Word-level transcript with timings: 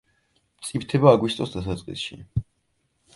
მწიფდება 0.61 1.13
აგვისტოს 1.17 1.53
დასაწყისში. 1.57 2.17